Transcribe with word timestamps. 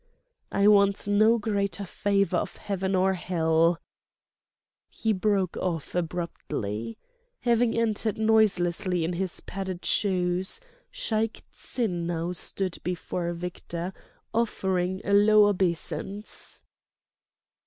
"I 0.51 0.65
want 0.67 1.07
no 1.07 1.37
greater 1.37 1.85
favour 1.85 2.37
of 2.37 2.57
Heaven 2.57 2.95
or 2.95 3.13
Hell—!" 3.13 3.77
He 4.89 5.13
broke 5.13 5.55
off 5.57 5.93
abruptly. 5.93 6.97
Having 7.41 7.77
entered 7.77 8.17
noiselessly 8.17 9.05
in 9.05 9.13
his 9.13 9.41
padded 9.41 9.85
shoes, 9.85 10.59
Shaik 10.89 11.43
Tsin 11.53 12.07
now 12.07 12.31
stood 12.31 12.79
before 12.83 13.31
Victor, 13.33 13.93
offering 14.33 15.01
a 15.03 15.13
low 15.13 15.45
obeisance. 15.45 16.63